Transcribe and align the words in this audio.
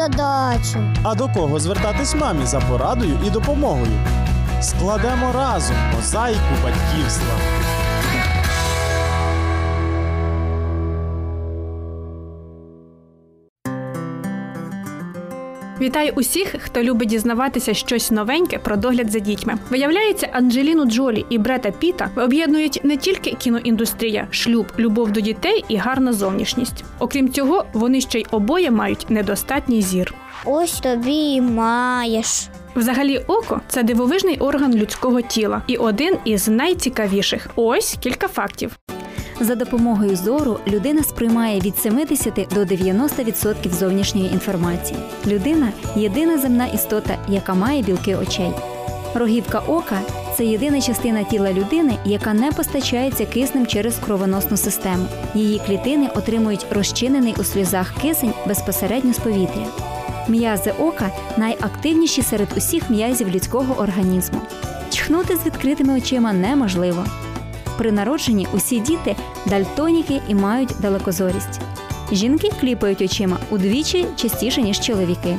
задачу. 0.00 0.78
А 1.02 1.14
до 1.14 1.28
кого 1.28 1.60
звертатись 1.60 2.14
мамі 2.14 2.46
за 2.46 2.60
порадою 2.60 3.18
і 3.26 3.30
допомогою? 3.30 3.92
Складемо 4.60 5.32
разом 5.34 5.76
мозаїку 5.96 6.54
батьківства. 6.64 7.34
Вітаю 15.80 16.12
усіх, 16.16 16.54
хто 16.58 16.82
любить 16.82 17.08
дізнаватися 17.08 17.74
щось 17.74 18.10
новеньке 18.10 18.58
про 18.58 18.76
догляд 18.76 19.10
за 19.10 19.18
дітьми. 19.18 19.58
Виявляється, 19.70 20.28
Анджеліну 20.32 20.84
Джолі 20.84 21.26
і 21.30 21.38
Брета 21.38 21.70
Піта 21.70 22.10
об'єднують 22.16 22.80
не 22.84 22.96
тільки 22.96 23.30
кіноіндустрія, 23.30 24.28
шлюб, 24.30 24.66
любов 24.78 25.10
до 25.10 25.20
дітей 25.20 25.64
і 25.68 25.76
гарна 25.76 26.12
зовнішність. 26.12 26.84
Окрім 26.98 27.32
цього, 27.32 27.64
вони 27.72 28.00
ще 28.00 28.18
й 28.18 28.26
обоє 28.30 28.70
мають 28.70 29.10
недостатній 29.10 29.82
зір. 29.82 30.14
Ось 30.44 30.80
тобі 30.80 31.32
і 31.32 31.40
маєш. 31.40 32.48
Взагалі, 32.76 33.18
око 33.26 33.60
це 33.68 33.82
дивовижний 33.82 34.38
орган 34.38 34.74
людського 34.74 35.20
тіла 35.20 35.62
і 35.66 35.76
один 35.76 36.16
із 36.24 36.48
найцікавіших. 36.48 37.50
Ось 37.56 37.96
кілька 38.00 38.28
фактів. 38.28 38.76
За 39.40 39.54
допомогою 39.54 40.16
зору 40.16 40.58
людина 40.66 41.02
сприймає 41.02 41.60
від 41.60 41.78
70 41.78 42.34
до 42.34 42.60
90% 42.60 43.72
зовнішньої 43.72 44.32
інформації. 44.32 45.00
Людина 45.26 45.72
єдина 45.96 46.38
земна 46.38 46.66
істота, 46.66 47.18
яка 47.28 47.54
має 47.54 47.82
білки 47.82 48.16
очей. 48.16 48.50
Рогівка 49.14 49.58
ока 49.58 50.00
це 50.36 50.44
єдина 50.44 50.80
частина 50.80 51.22
тіла 51.22 51.52
людини, 51.52 51.96
яка 52.04 52.34
не 52.34 52.52
постачається 52.52 53.26
киснем 53.26 53.66
через 53.66 53.96
кровоносну 53.96 54.56
систему. 54.56 55.06
Її 55.34 55.60
клітини 55.66 56.08
отримують 56.14 56.66
розчинений 56.70 57.34
у 57.38 57.44
сльозах 57.44 57.94
кисень 58.02 58.32
безпосередньо 58.46 59.12
з 59.12 59.18
повітря. 59.18 59.66
М'язи 60.28 60.72
ока 60.80 61.10
найактивніші 61.36 62.22
серед 62.22 62.48
усіх 62.56 62.90
м'язів 62.90 63.28
людського 63.28 63.74
організму. 63.82 64.40
Чхнути 64.90 65.36
з 65.36 65.46
відкритими 65.46 65.98
очима 65.98 66.32
неможливо. 66.32 67.04
При 67.80 67.92
народженні 67.92 68.46
усі 68.54 68.80
діти 68.80 69.16
дальтоніки 69.46 70.20
і 70.28 70.34
мають 70.34 70.74
далекозорість. 70.80 71.60
Жінки 72.12 72.50
кліпають 72.60 73.02
очима 73.02 73.36
удвічі 73.50 74.06
частіше, 74.16 74.62
ніж 74.62 74.80
чоловіки. 74.80 75.36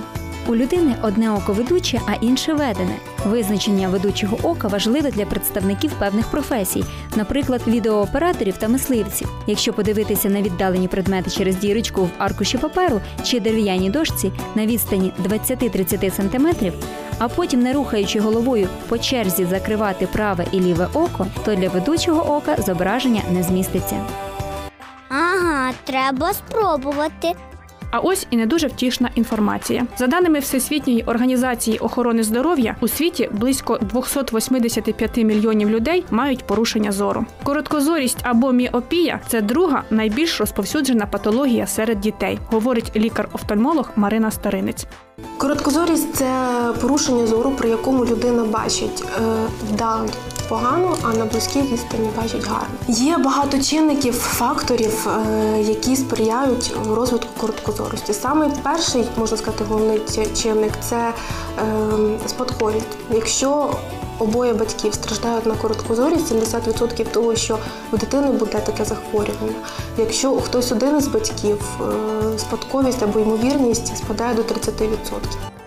У 0.52 0.56
людини 0.56 0.96
одне 1.02 1.32
око 1.32 1.54
ведуче, 1.54 2.02
а 2.08 2.14
інше 2.14 2.54
ведене. 2.54 2.96
Визначення 3.26 3.90
ведучого 3.90 4.38
ока 4.44 4.68
важливе 4.68 5.12
для 5.12 5.26
представників 5.26 5.92
певних 5.92 6.28
професій, 6.28 6.84
наприклад, 7.16 7.62
відеооператорів 7.68 8.58
та 8.58 8.68
мисливців. 8.68 9.30
Якщо 9.48 9.74
подивитися 9.74 10.30
на 10.30 10.42
віддалені 10.42 10.88
предмети 10.88 11.30
через 11.30 11.56
дірочку 11.56 12.04
в 12.04 12.10
аркуші 12.18 12.58
паперу 12.58 13.02
чи 13.24 13.40
дерев'яній 13.40 13.90
дошці 13.90 14.32
на 14.56 14.66
відстані 14.66 15.14
20-30 15.30 16.12
см, 16.12 16.68
а 17.20 17.28
потім, 17.28 17.64
не 17.64 17.74
рухаючи 17.74 18.20
головою, 18.20 18.68
по 18.90 18.98
черзі 18.98 19.46
закривати 19.46 20.08
праве 20.08 20.46
і 20.52 20.60
ліве 20.60 20.88
око, 20.94 21.28
то 21.46 21.56
для 21.56 21.70
ведучого 21.70 22.36
ока 22.36 22.56
зображення 22.62 23.22
не 23.32 23.44
зміститься. 23.44 23.96
Ага, 25.10 25.74
треба 25.86 26.34
спробувати. 26.34 27.34
А 27.92 28.00
ось 28.00 28.28
і 28.30 28.38
не 28.38 28.46
дуже 28.46 28.68
втішна 28.68 29.10
інформація. 29.16 29.88
За 29.98 30.08
даними 30.08 30.40
Всесвітньої 30.40 31.04
організації 31.04 31.78
охорони 31.78 32.24
здоров'я, 32.24 32.76
у 32.82 32.88
світі 32.88 33.30
близько 33.32 33.78
285 33.82 35.18
мільйонів 35.18 35.70
людей 35.70 36.06
мають 36.12 36.44
порушення 36.44 36.92
зору. 36.92 37.26
Короткозорість 37.44 38.18
або 38.24 38.52
міопія 38.52 39.20
це 39.28 39.42
друга 39.42 39.84
найбільш 39.90 40.40
розповсюджена 40.40 41.06
патологія 41.06 41.68
серед 41.68 42.00
дітей, 42.00 42.40
говорить 42.52 42.92
лікар-офтальмолог 42.96 43.90
Марина 43.96 44.32
Старинець. 44.32 44.88
Короткозорість 45.38 46.16
це 46.16 46.28
порушення 46.82 47.28
зору, 47.28 47.52
при 47.52 47.70
якому 47.70 48.06
людина 48.06 48.44
бачить 48.44 49.04
е, 49.04 49.22
вдаль 49.70 50.08
погано, 50.52 50.98
а 51.04 51.14
на 51.14 51.26
близькій 51.26 51.62
відстані 51.62 52.10
бачить 52.18 52.48
гарно. 52.48 52.76
Є 52.88 53.18
багато 53.18 53.62
чинників, 53.64 54.14
факторів, 54.14 55.08
е, 55.08 55.62
які 55.62 55.96
сприяють 55.96 56.74
розвитку 56.90 57.30
короткозорості. 57.38 58.14
Саме 58.14 58.50
перший, 58.64 59.06
можна 59.18 59.38
сказати, 59.38 59.64
головний 59.70 60.02
чинник 60.44 60.72
це 60.82 60.98
е, 60.98 61.14
спадковість. 62.28 62.88
Якщо 63.12 63.70
обоє 64.20 64.54
батьків 64.54 64.94
страждають 64.94 65.46
на 65.46 65.56
короткозорість, 65.56 66.34
70% 66.34 67.06
того, 67.12 67.36
що 67.36 67.58
в 67.92 67.98
дитини 67.98 68.32
буде 68.32 68.60
таке 68.60 68.86
захворювання. 68.86 69.56
Якщо 69.98 70.32
хтось 70.32 70.72
один 70.72 70.98
із 70.98 71.08
батьків, 71.08 71.62
е, 71.82 72.40
спадковість 72.40 73.04
або 73.04 73.20
ймовірність 73.20 73.98
спадає 73.98 74.36
до 74.36 74.42
30%. 74.42 75.61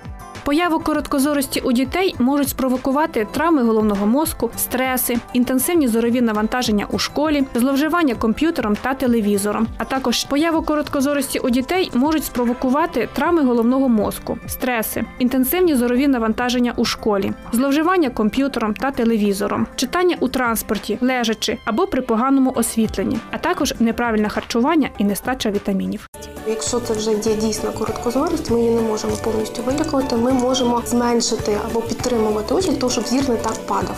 Появу 0.44 0.78
короткозорості 0.78 1.60
у 1.60 1.72
дітей 1.72 2.15
можуть 2.19 2.49
спровокувати 2.49 3.27
травми 3.32 3.62
головного 3.62 4.06
мозку, 4.06 4.50
стреси, 4.56 5.16
інтенсивні 5.32 5.88
зорові 5.88 6.21
навантаження 6.21 6.87
у 6.91 6.99
школі, 6.99 7.44
зловживання 7.55 8.15
комп'ютером 8.15 8.77
та 8.82 8.94
телевізором. 8.94 9.66
А 9.78 9.84
також 9.84 10.25
появу 10.25 10.62
короткозорості 10.62 11.38
у 11.38 11.50
дітей 11.50 11.91
можуть 11.94 12.25
спровокувати 12.25 13.09
травми 13.12 13.43
головного 13.43 13.88
мозку, 13.88 14.38
стреси, 14.47 15.05
інтенсивні 15.19 15.75
зорові 15.75 16.09
навантаження 16.09 16.72
у 16.76 16.84
школі, 16.84 17.32
зловживання 17.53 18.11
комп'ютером 18.11 18.75
та 18.75 18.91
телевізором, 18.91 19.66
читання 19.76 20.16
у 20.21 20.28
транспорті, 20.28 20.99
лежачи 21.00 21.59
або 21.65 21.87
при 21.87 22.03
поганому 22.03 22.53
освітленні, 22.56 23.19
а 23.31 23.38
також 23.38 23.75
неправильне 23.81 24.28
харчування 24.28 24.91
і 24.99 25.05
нестача 25.05 25.50
вітамінів. 25.50 26.09
Якщо 26.47 26.81
це 26.81 26.94
вже 26.94 27.11
є 27.11 27.37
дійсна 27.37 27.71
короткозорість, 27.71 28.50
ми 28.50 28.59
її 28.59 28.71
не 28.71 28.82
можемо 28.82 29.16
повністю 29.25 29.62
вилікувати. 29.62 30.16
Ми 30.16 30.33
можемо 30.34 30.82
зменшити 30.86 31.58
або 31.70 31.80
підтримувати 31.80 32.54
очі, 32.54 32.72
то 32.72 32.90
щоб 32.90 33.04
зір 33.04 33.28
не 33.28 33.36
так 33.36 33.54
падав. 33.66 33.96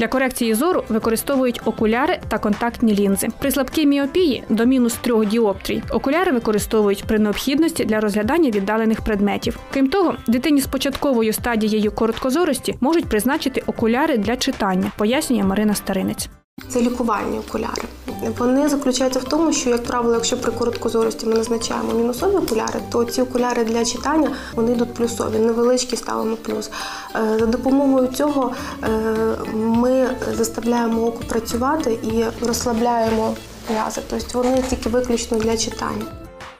Для 0.00 0.08
корекції 0.08 0.54
зору 0.54 0.84
використовують 0.88 1.60
окуляри 1.64 2.20
та 2.28 2.38
контактні 2.38 2.94
лінзи. 2.94 3.28
При 3.38 3.50
слабкій 3.50 3.86
міопії 3.86 4.44
до 4.48 4.64
мінус 4.64 4.94
трьох 4.94 5.26
діоптрій 5.26 5.82
окуляри 5.90 6.32
використовують 6.32 7.04
при 7.04 7.18
необхідності 7.18 7.84
для 7.84 8.00
розглядання 8.00 8.50
віддалених 8.50 9.00
предметів. 9.00 9.58
Крім 9.72 9.88
того, 9.88 10.14
дитині 10.26 10.60
з 10.60 10.66
початковою 10.66 11.32
стадією 11.32 11.92
короткозорості 11.92 12.76
можуть 12.80 13.06
призначити 13.06 13.62
окуляри 13.66 14.18
для 14.18 14.36
читання, 14.36 14.92
пояснює 14.96 15.44
Марина 15.44 15.74
Старинець. 15.74 16.28
Це 16.68 16.80
лікувальні 16.80 17.38
окуляри. 17.38 17.82
Вони 18.38 18.68
заключаються 18.68 19.18
в 19.18 19.24
тому, 19.24 19.52
що, 19.52 19.70
як 19.70 19.84
правило, 19.84 20.14
якщо 20.14 20.36
при 20.40 20.52
короткозорості 20.52 21.26
ми 21.26 21.34
назначаємо 21.34 21.92
мінусові 21.92 22.36
окуляри, 22.36 22.80
то 22.92 23.04
ці 23.04 23.22
окуляри 23.22 23.64
для 23.64 23.84
читання 23.84 24.32
вони 24.54 24.72
йдуть 24.72 24.94
плюсові, 24.94 25.38
невеличкі 25.38 25.96
ставимо 25.96 26.36
плюс. 26.36 26.70
Е, 27.16 27.38
За 27.38 27.46
допомогою 27.46 28.08
цього 28.08 28.52
е, 28.84 28.88
ми 29.54 30.08
заставляємо 30.36 31.06
око 31.06 31.22
працювати 31.28 31.98
і 32.02 32.24
розслабляємо 32.46 33.34
м'язи. 33.70 34.00
Тобто 34.10 34.42
вони 34.42 34.62
тільки 34.70 34.88
виключно 34.88 35.38
для 35.38 35.56
читання. 35.56 36.04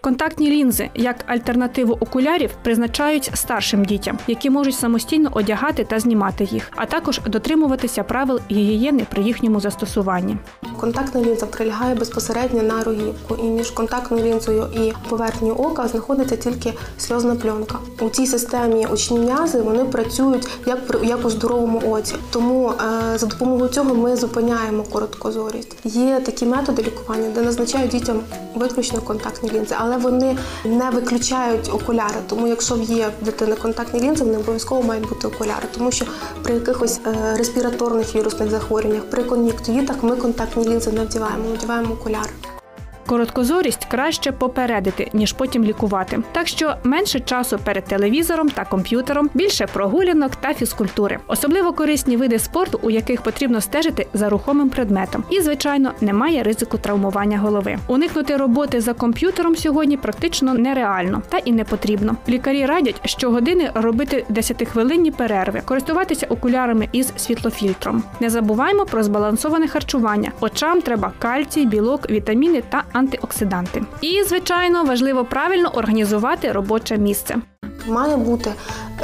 Контактні 0.02 0.50
лінзи 0.50 0.90
як 0.94 1.16
альтернативу 1.26 1.92
окулярів 2.00 2.50
призначають 2.62 3.30
старшим 3.34 3.84
дітям, 3.84 4.18
які 4.26 4.50
можуть 4.50 4.74
самостійно 4.74 5.30
одягати 5.32 5.84
та 5.84 6.00
знімати 6.00 6.44
їх, 6.44 6.70
а 6.76 6.86
також 6.86 7.20
дотримуватися 7.26 8.04
правил 8.04 8.40
гігієни 8.50 9.06
при 9.10 9.22
їхньому 9.22 9.60
застосуванні. 9.60 10.36
Контактна 10.80 11.20
лінза 11.20 11.46
прилягає 11.46 11.94
безпосередньо 11.94 12.62
на 12.62 12.84
рогівку, 12.84 13.36
і 13.42 13.42
між 13.42 13.70
контактною 13.70 14.24
лінзою 14.24 14.66
і 14.76 14.92
поверхнею 15.08 15.54
ока 15.54 15.88
знаходиться 15.88 16.36
тільки 16.36 16.72
сльозна 16.98 17.34
пленка. 17.34 17.78
У 18.00 18.08
цій 18.08 18.26
системі 18.26 18.86
очні 18.86 19.18
м'язи 19.18 19.60
вони 19.60 19.84
працюють 19.84 20.48
як 20.66 20.86
при 20.86 21.06
як 21.06 21.24
у 21.24 21.30
здоровому 21.30 21.82
оці. 21.90 22.14
Тому 22.30 22.72
е, 23.12 23.18
за 23.18 23.26
допомогою 23.26 23.68
цього 23.68 23.94
ми 23.94 24.16
зупиняємо 24.16 24.82
короткозорість. 24.82 25.76
Є 25.84 26.20
такі 26.20 26.46
методи 26.46 26.82
лікування, 26.82 27.30
де 27.34 27.42
назначають 27.42 27.90
дітям 27.90 28.20
виключно 28.54 29.00
контактні 29.00 29.50
лінзи, 29.50 29.74
але 29.78 29.89
вони 29.96 30.36
не 30.64 30.90
виключають 30.90 31.68
окуляри. 31.72 32.16
Тому 32.26 32.46
якщо 32.46 32.76
є 32.76 33.10
в 33.22 33.24
дитини 33.24 33.56
контактні 33.56 34.00
лінзи, 34.00 34.24
вони 34.24 34.38
обов'язково 34.38 34.82
мають 34.82 35.08
бути 35.08 35.26
окуляри, 35.26 35.68
тому 35.74 35.92
що 35.92 36.04
при 36.42 36.54
якихось 36.54 37.00
е, 37.06 37.36
респіраторних 37.36 38.14
вірусних 38.14 38.50
захворюваннях, 38.50 39.04
при 39.04 39.22
кон'юнктивітах 39.22 40.02
ми 40.02 40.16
контактні 40.16 40.68
лінзи 40.68 40.92
не 40.92 41.04
вдіваємо, 41.04 41.48
ми 41.48 41.54
вдіваємо 41.54 41.94
окуляри. 41.94 42.30
Короткозорість 43.06 43.79
краще 43.90 44.32
попередити, 44.32 45.10
ніж 45.12 45.32
потім 45.32 45.64
лікувати. 45.64 46.18
Так 46.32 46.48
що 46.48 46.74
менше 46.84 47.20
часу 47.20 47.58
перед 47.64 47.84
телевізором 47.84 48.48
та 48.48 48.64
комп'ютером, 48.64 49.30
більше 49.34 49.66
прогулянок 49.66 50.36
та 50.36 50.54
фізкультури. 50.54 51.18
Особливо 51.26 51.72
корисні 51.72 52.16
види 52.16 52.38
спорту, 52.38 52.80
у 52.82 52.90
яких 52.90 53.22
потрібно 53.22 53.60
стежити 53.60 54.06
за 54.14 54.28
рухомим 54.28 54.68
предметом. 54.68 55.24
І, 55.30 55.40
звичайно, 55.40 55.92
немає 56.00 56.42
ризику 56.42 56.78
травмування 56.78 57.38
голови. 57.38 57.78
Уникнути 57.86 58.36
роботи 58.36 58.80
за 58.80 58.94
комп'ютером 58.94 59.56
сьогодні 59.56 59.96
практично 59.96 60.54
нереально 60.54 61.22
та 61.28 61.38
і 61.38 61.52
не 61.52 61.64
потрібно. 61.64 62.16
Лікарі 62.28 62.66
радять 62.66 63.08
щогодини 63.08 63.70
робити 63.74 64.24
10-хвилинні 64.30 65.10
перерви, 65.10 65.62
користуватися 65.64 66.26
окулярами 66.26 66.88
із 66.92 67.12
світлофільтром. 67.16 68.02
Не 68.20 68.30
забуваємо 68.30 68.84
про 68.84 69.02
збалансоване 69.02 69.68
харчування. 69.68 70.32
Очам 70.40 70.82
треба 70.82 71.12
кальцій, 71.18 71.66
білок, 71.66 72.10
вітаміни 72.10 72.62
та 72.70 72.82
антиоксиданти. 72.92 73.79
І, 74.00 74.22
звичайно, 74.28 74.84
важливо 74.84 75.24
правильно 75.24 75.68
організувати 75.74 76.52
робоче 76.52 76.98
місце. 76.98 77.36
Має 77.88 78.16
бути 78.16 78.52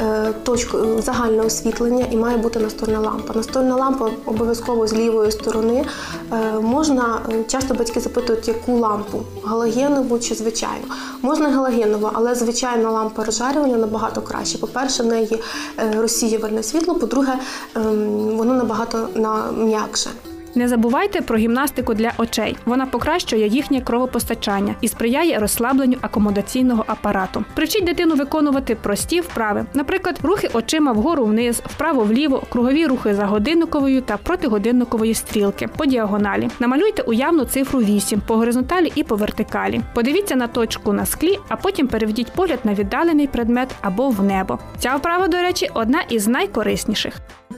е, 0.03 0.33
точка, 0.43 0.77
е, 0.77 1.01
загальне 1.01 1.41
освітлення 1.41 2.05
і 2.11 2.17
має 2.17 2.37
бути 2.37 2.59
настольна 2.59 2.99
лампа. 2.99 3.33
Настольна 3.33 3.75
лампа 3.75 4.09
обов'язково 4.25 4.87
з 4.87 4.93
лівої 4.93 5.31
сторони. 5.31 5.85
Е, 6.33 6.51
можна, 6.61 7.19
е, 7.29 7.43
часто 7.43 7.73
батьки 7.73 7.99
запитують, 7.99 8.47
яку 8.47 8.77
лампу 8.79 9.21
галогенову 9.43 10.19
чи 10.19 10.35
звичайну. 10.35 10.85
Можна 11.21 11.49
галогенову, 11.49 12.09
але 12.13 12.35
звичайна 12.35 12.89
лампа 12.89 13.23
розжарювання 13.23 13.77
набагато 13.77 14.21
краще. 14.21 14.57
По-перше, 14.57 15.03
в 15.03 15.05
неї 15.05 15.41
е, 15.79 16.01
розсіювальне 16.01 16.63
світло, 16.63 16.95
по-друге, 16.95 17.33
ем, 17.75 18.37
воно 18.37 18.53
набагато 18.53 19.09
на- 19.15 19.51
м'якше. 19.51 20.09
Не 20.57 20.67
забувайте 20.67 21.21
про 21.21 21.37
гімнастику 21.37 21.93
для 21.93 22.11
очей. 22.17 22.57
Вона 22.65 22.85
покращує 22.85 23.47
їхнє 23.47 23.81
кровопостачання 23.81 24.75
і 24.81 24.87
сприяє 24.87 25.39
розслабленню 25.39 25.97
акомодаційного 26.01 26.83
апарату. 26.87 27.43
Привчіть 27.55 27.85
дитину 27.85 28.15
виконувати 28.15 28.75
прості 28.75 29.21
вправи, 29.21 29.65
наприклад, 29.73 30.19
рухи 30.23 30.49
очима 30.53 30.91
вгору 30.91 31.25
вниз, 31.25 31.61
вправо-вліво, 31.65 32.43
кругові 32.49 32.85
рухи 32.85 33.15
за 33.15 33.25
годинниковою 33.25 34.01
та 34.01 34.17
протигодинникової 34.17 35.13
стрілки 35.13 35.67
по 35.77 35.85
діагоналі. 35.85 36.49
Намалюйте 36.59 37.01
уявну 37.01 37.45
цифру 37.45 37.79
8 37.79 38.21
по 38.27 38.35
горизонталі 38.35 38.91
і 38.95 39.03
по 39.03 39.15
вертикалі. 39.15 39.81
Подивіться 39.93 40.35
на 40.35 40.47
точку 40.47 40.93
на 40.93 41.05
склі, 41.05 41.39
а 41.49 41.55
потім 41.55 41.87
переведіть 41.87 42.31
погляд 42.31 42.59
на 42.63 42.73
віддалений 42.73 43.27
предмет 43.27 43.69
або 43.81 44.09
в 44.09 44.23
небо. 44.23 44.59
Ця 44.79 44.95
вправа, 44.95 45.27
до 45.27 45.37
речі, 45.37 45.69
одна 45.73 46.01
із 46.01 46.27
найкорисніших. 46.27 47.13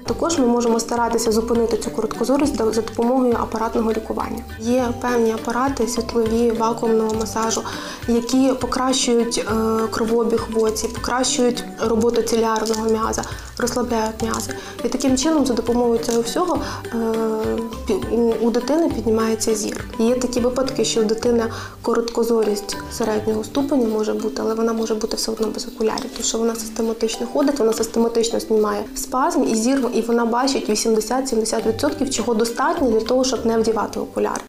Також 0.10 0.40
ми 0.40 0.48
можемо 0.48 0.80
старатися 0.80 1.32
зупинити 1.32 1.78
цю 1.78 1.92
короткозорість 1.92 2.56
за 2.56 2.64
допомогою 2.90 3.34
апаратного 3.34 3.92
лікування. 3.92 4.44
Є 4.60 4.88
певні 5.02 5.32
апарати 5.32 5.88
світлові 5.88 6.52
вакуумного 6.52 7.14
масажу, 7.14 7.62
які 8.08 8.54
покращують 8.62 9.38
е, 9.38 9.88
кровообіг 9.88 10.48
в 10.54 10.64
оці, 10.64 10.88
покращують 10.88 11.64
роботу 11.80 12.22
цілярного 12.22 12.90
м'яза, 12.90 13.24
розслабляють 13.60 14.22
м'язи. 14.22 14.52
І 14.84 14.88
таким 14.90 15.18
чином, 15.18 15.46
за 15.46 15.54
допомогою 15.54 16.00
цього 16.00 16.22
всього, 16.22 16.60
е, 16.94 17.96
у- 18.42 18.50
дитини 18.52 18.90
піднімається 18.96 19.56
зір. 19.56 19.86
Є 20.00 20.16
такі 20.16 20.40
випадки, 20.40 20.86
що 20.86 21.02
у 21.02 21.04
дитини 21.04 21.44
короткозорість 21.82 22.78
середнього 22.98 23.44
ступеня 23.44 23.88
може 23.88 24.14
бути, 24.14 24.42
але 24.46 24.54
вона 24.54 24.74
може 24.74 24.96
бути 24.96 25.16
все 25.18 25.32
одно 25.32 25.48
без 25.48 25.68
окулярів, 25.68 26.10
тому 26.14 26.24
що 26.24 26.38
вона 26.38 26.56
систематично 26.56 27.28
ходить, 27.34 27.60
вона 27.60 27.74
систематично 27.74 28.40
знімає 28.40 28.84
спазм 28.96 29.44
і 29.44 29.56
зір, 29.56 29.90
і 29.94 30.02
вона 30.02 30.26
бачить 30.26 30.70
80-70%, 30.70 32.10
чого 32.10 32.34
достатньо 32.34 32.90
для 32.92 33.00
того, 33.00 33.24
щоб 33.24 33.46
не 33.46 33.58
вдівати 33.58 34.00
окуляри. 34.00 34.42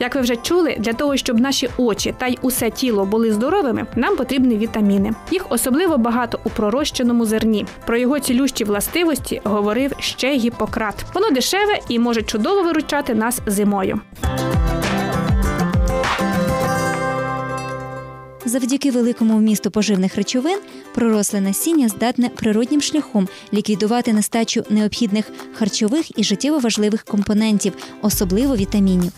Як 0.00 0.14
ви 0.14 0.20
вже 0.20 0.36
чули, 0.36 0.76
для 0.78 0.92
того, 0.92 1.16
щоб 1.16 1.40
наші 1.40 1.68
очі 1.76 2.14
та 2.18 2.26
й 2.26 2.38
усе 2.42 2.70
тіло 2.70 3.04
були 3.04 3.32
здоровими, 3.32 3.86
нам 3.94 4.16
потрібні 4.16 4.56
вітаміни. 4.56 5.12
Їх 5.30 5.46
особливо 5.48 5.98
багато 5.98 6.40
у 6.44 6.50
пророщеному 6.50 7.26
зерні. 7.26 7.66
Про 7.86 7.96
його 7.96 8.20
цілющі 8.20 8.64
властивості 8.64 9.40
говорив 9.44 9.92
ще 9.98 10.36
Гіппократ. 10.36 11.04
Воно 11.14 11.30
дешеве 11.30 11.78
і 11.88 11.98
може 11.98 12.22
чудово 12.22 12.62
виручати 12.62 13.14
нас 13.14 13.40
зимою. 13.46 14.00
Завдяки 18.44 18.90
великому 18.90 19.36
вмісту 19.36 19.70
поживних 19.70 20.16
речовин 20.16 20.58
проросле 20.94 21.40
насіння 21.40 21.88
здатне 21.88 22.28
природнім 22.28 22.80
шляхом 22.80 23.28
ліквідувати 23.52 24.12
нестачу 24.12 24.64
необхідних 24.70 25.30
харчових 25.54 26.18
і 26.18 26.24
життєво 26.24 26.58
важливих 26.58 27.04
компонентів, 27.04 27.72
особливо 28.02 28.56
вітамінів. 28.56 29.12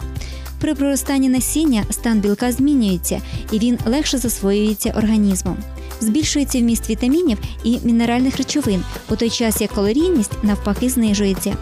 При 0.60 0.74
проростанні 0.74 1.28
насіння 1.28 1.84
стан 1.90 2.20
білка 2.20 2.52
змінюється 2.52 3.20
і 3.52 3.58
він 3.58 3.78
легше 3.86 4.18
засвоюється 4.18 4.90
організмом. 4.96 5.56
Збільшується 6.00 6.58
вміст 6.58 6.90
вітамінів 6.90 7.38
і 7.64 7.78
мінеральних 7.84 8.36
речовин, 8.36 8.82
у 9.10 9.16
той 9.16 9.30
час 9.30 9.60
як 9.60 9.70
калорійність 9.70 10.32
навпаки 10.42 10.88
знижується. 10.88 11.56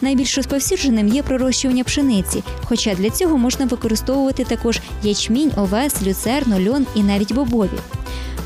Найбільш 0.00 0.36
розповсюдженим 0.36 1.08
є 1.08 1.22
пророщування 1.22 1.84
пшениці, 1.84 2.42
хоча 2.64 2.94
для 2.94 3.10
цього 3.10 3.38
можна 3.38 3.66
використовувати 3.66 4.44
також 4.44 4.80
ячмінь, 5.02 5.52
овес, 5.56 6.02
люцерну, 6.02 6.70
льон 6.70 6.86
і 6.94 7.02
навіть 7.02 7.34
бобові. 7.34 7.78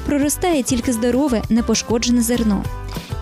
Проростає 0.06 0.62
тільки 0.62 0.92
здорове, 0.92 1.42
непошкоджене 1.48 2.22
зерно. 2.22 2.64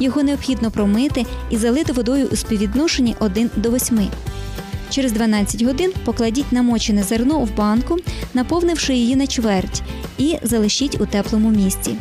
Його 0.01 0.23
необхідно 0.23 0.71
промити 0.71 1.27
і 1.51 1.57
залити 1.57 1.93
водою 1.93 2.29
у 2.33 2.37
співвідношенні 2.37 3.17
1 3.21 3.51
до 3.57 3.71
8. 3.71 4.09
Через 4.93 5.13
12 5.13 5.63
годин 5.63 5.93
покладіть 6.05 6.53
намочене 6.53 7.03
зерно 7.03 7.39
в 7.39 7.57
банку, 7.57 7.97
наповнивши 8.35 8.95
її 8.95 9.17
на 9.17 9.27
чверть, 9.27 9.83
і 10.19 10.37
залишіть 10.43 11.01
у 11.01 11.07
теплому 11.07 11.51
місці. 11.51 11.95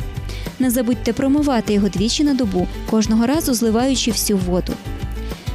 Не 0.58 0.70
забудьте 0.70 1.12
промивати 1.12 1.72
його 1.72 1.88
двічі 1.88 2.24
на 2.24 2.34
добу, 2.34 2.68
кожного 2.90 3.26
разу 3.26 3.54
зливаючи 3.54 4.10
всю 4.10 4.38
воду. 4.38 4.72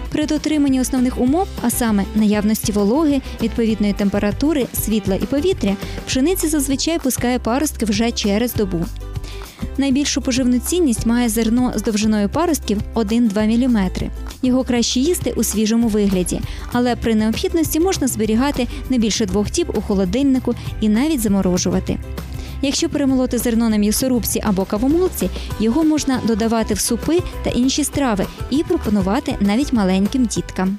При 0.10 0.26
дотриманні 0.26 0.82
основних 0.82 1.22
умов, 1.22 1.48
а 1.62 1.70
саме 1.70 2.06
наявності 2.16 2.72
вологи, 2.72 3.22
відповідної 3.44 3.94
температури, 3.94 4.68
світла 4.86 5.16
і 5.16 5.26
повітря, 5.26 5.76
пшениця 6.08 6.48
зазвичай 6.48 7.00
пускає 7.00 7.40
паростки 7.40 7.86
вже 7.86 8.12
через 8.12 8.54
добу. 8.54 8.86
Найбільшу 9.78 10.22
поживну 10.22 10.60
цінність 10.60 11.06
має 11.06 11.30
зерно 11.30 11.74
з 11.76 11.82
довжиною 11.82 12.30
паростків 12.30 12.78
1-2 12.96 13.68
мм. 13.68 13.90
Його 14.42 14.64
краще 14.64 15.00
їсти 15.00 15.32
у 15.32 15.44
свіжому 15.44 15.88
вигляді, 15.88 16.42
але 16.72 16.96
при 16.96 17.16
необхідності 17.16 17.80
можна 17.80 18.08
зберігати 18.08 18.68
не 18.90 18.98
більше 18.98 19.26
двох 19.26 19.52
діб 19.52 19.72
у 19.78 19.82
холодильнику 19.82 20.56
і 20.82 20.90
навіть 20.90 21.22
заморожувати. 21.22 22.00
Якщо 22.62 22.90
перемолоти 22.90 23.38
зерно 23.38 23.70
на 23.70 23.78
м'ясорубці 23.78 24.42
або 24.44 24.66
кавомолці, 24.66 25.30
його 25.60 25.84
можна 25.84 26.20
додавати 26.28 26.74
в 26.74 26.80
супи 26.80 27.20
та 27.44 27.50
інші 27.50 27.84
страви 27.84 28.26
і 28.50 28.64
пропонувати 28.64 29.36
навіть 29.40 29.74
маленьким 29.74 30.26
діткам. 30.26 30.78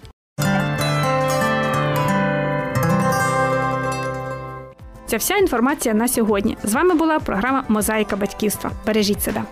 Це 5.08 5.16
вся 5.16 5.36
інформація 5.36 5.94
на 5.94 6.08
сьогодні. 6.08 6.56
З 6.62 6.74
вами 6.74 6.94
була 6.94 7.18
програма 7.18 7.64
Мозаїка 7.68 8.16
батьківства. 8.16 8.70
Бережіть 8.86 9.22
себе. 9.22 9.42